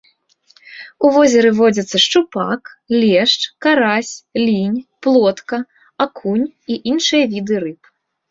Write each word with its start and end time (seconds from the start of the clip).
У 1.07 1.09
возеры 1.15 1.49
водзяцца 1.57 1.97
шчупак, 2.05 2.71
лешч, 3.01 3.41
карась, 3.65 4.13
лінь, 4.45 4.79
плотка, 5.07 5.57
акунь 6.07 6.47
і 6.49 6.73
іншыя 6.93 7.23
віды 7.35 7.55
рыб. 7.65 7.81